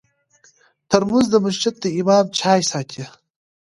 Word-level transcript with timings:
ترموز 0.89 1.25
د 1.31 1.35
مسجد 1.45 1.73
د 1.79 1.85
امام 1.99 2.25
چای 2.39 2.61
ساتي. 2.71 3.03